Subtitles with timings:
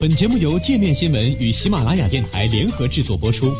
[0.00, 3.54] 本节目由界面新闻与喜马拉雅电台联合制作播出。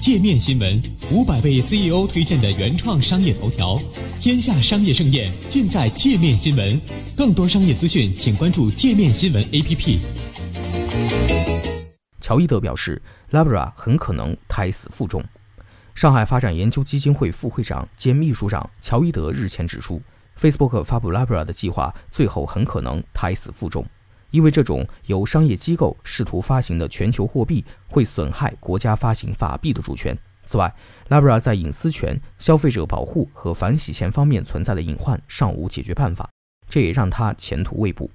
[0.00, 0.80] 界面新闻
[1.10, 3.80] 五百位 CEO 推荐的原创商业头条，
[4.20, 6.80] 天下商业盛宴尽在界面新闻。
[7.16, 9.98] 更多商业资讯，请关注界面新闻 APP。
[12.20, 13.02] 乔伊德表示
[13.32, 15.20] ，Labra 很可能胎死腹中。
[15.96, 20.00] 上海发展研究基金会副会长兼秘书长乔伊德日前指出
[20.38, 23.84] ，Facebook 发布 Libra 的计划最后很可能胎死腹中，
[24.30, 30.16] 因为这种由商业机构试图发行的全球货币会损害国家发行法币的主权。
[30.44, 30.72] 此外
[31.08, 36.28] ，Libra 在隐私权、消费者保护和反洗钱方面存在的隐患尚无解决办法，
[36.68, 38.08] 这也让他前途未卜。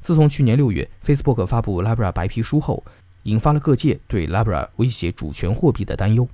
[0.00, 2.82] 自从去年六月 Facebook 发布 Libra 白皮书后，
[3.24, 6.26] 引发了各界对 Libra 威胁主权货币的担忧。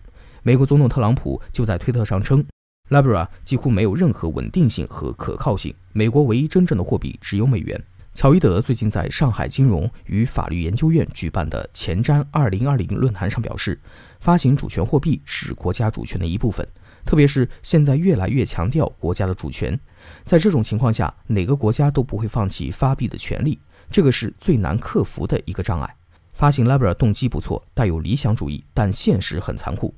[0.43, 2.45] 美国总统特朗普就在推特上称
[2.91, 5.75] ，Libra 几乎没有任何稳定性和可靠性。
[5.93, 7.83] 美国唯一真正的货币只有美元。
[8.13, 13.81] 乔伊德最近在上海金融与法律研究院举办的前瞻二零二零论坛上表示，
[14.19, 16.67] 发行主权货币是国家主权的一部分，
[17.07, 19.79] 特别是现在越来越强调国家的主权。
[20.25, 23.59] 在这种情况下，哪个国家都不会放弃发币的权利，
[23.91, 25.97] 这个是最难克服的一个障碍。
[26.33, 29.95] 发行 Libra 动机不错，带有理想主义，但现实很残酷。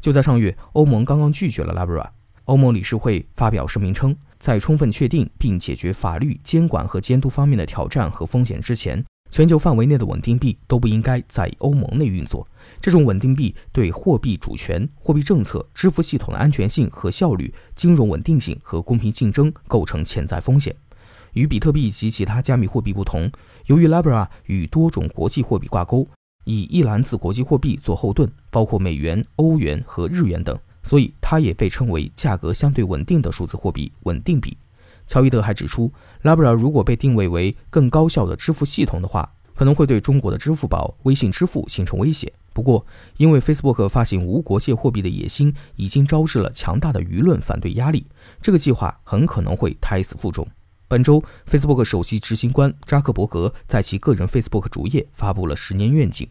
[0.00, 2.06] 就在上月，欧盟刚刚拒绝了 Libra。
[2.46, 12.46] 欧盟理事会发表声明称，在充分确定并解决法律、监管和监督方面的挑战和风险之前，全球范围内的稳定币都不应该在欧盟内运作。
[12.80, 20.74] 这种稳定币对货币主权、货币政策、支付系统的安全性和效率、金融稳定性和公平竞争构成潜在风险。
[21.32, 23.28] 与比特币及其他加密货币不同，
[23.66, 26.06] 由于 Libra 与多种国际货币挂钩。
[26.44, 30.56] 以一篮子国际货币做后盾，包括美元、欧元和日元等，
[30.86, 34.56] 所以它也被称为价格相对稳定的数字货币——稳定币。
[35.08, 35.92] 乔伊德还指出
[36.22, 42.32] ，Libra 如果被定位为更高效的支付系统的话，可能会对中国的支付宝、微信支付形成威胁。
[42.52, 48.06] 不过，因为 Facebook 发行无国界货币的野心已经招致了强大的舆论反对压力，
[48.40, 50.46] 这个计划很可能会胎死腹中。
[50.86, 51.20] 本周
[51.50, 56.28] ，Facebook 首席执行官扎克伯格在其个人 Facebook 主页发布了十年愿景。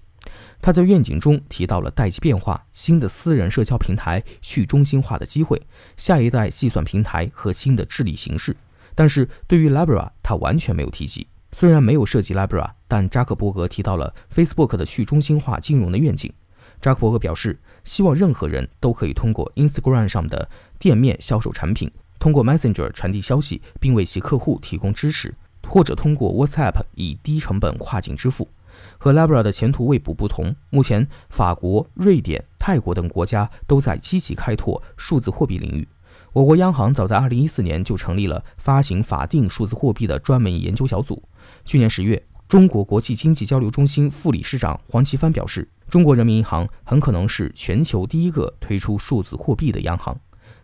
[0.65, 5.61] 他在愿景中提到了代际变化、新的私人社交平台、去中心化的机会、
[5.95, 8.57] 下一代计算平台和新的治理形式。
[8.95, 11.27] 但是对于 Libra，他完全没有提及。
[11.51, 16.33] 虽然没有涉及 Libra，但扎克伯格提到了 Facebook 的去中心化金融的愿景。
[16.81, 20.49] 扎克伯格表示，希望任何人都可以通过 Instagram 上的
[20.79, 25.31] 店面销售产品，通过 Messenger 传递消息并为其客户提供支持，
[25.67, 28.49] 或者通过 WhatsApp 以低成本跨境支付。
[28.97, 35.87] 和 Libra 的前途未卜不同，目前法国、瑞典、泰国等国家都在积极开拓数字货币领域。
[36.33, 41.23] 我国央行早在2014年就成立了发行法定数字货币的专门研究小组。
[41.63, 50.17] 去年十月，中国国际经济交流中心副理事长黄奇帆表示，中国人民银行很可能是全球第一个推出数字货币的央行。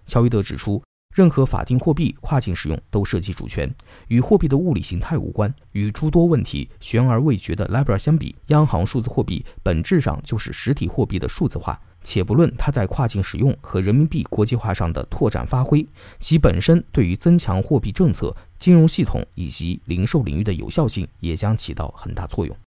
[0.05, 0.81] 乔伊德指出。
[1.11, 3.69] 任何法定货币跨境使用都涉及主权，
[4.07, 5.53] 与货币的物理形态无关。
[5.73, 11.79] 与诸多问题悬而未决的 Libra 相比，央行数字货币本质上就是实体货币的数字化。
[12.03, 15.85] 且不论它在跨境使用和人民币国际化上的拓展发挥，
[16.17, 22.55] 其本身对于增强货币政策、金融系统以及零售领域的有效性也将起到很大作用。